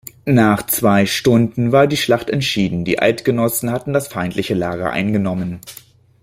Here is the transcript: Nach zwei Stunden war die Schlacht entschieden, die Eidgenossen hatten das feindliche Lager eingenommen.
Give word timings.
Nach 0.25 0.65
zwei 0.65 1.05
Stunden 1.05 1.71
war 1.71 1.85
die 1.85 1.95
Schlacht 1.95 2.31
entschieden, 2.31 2.85
die 2.85 2.99
Eidgenossen 2.99 3.69
hatten 3.71 3.93
das 3.93 4.07
feindliche 4.07 4.55
Lager 4.55 4.89
eingenommen. 4.89 5.59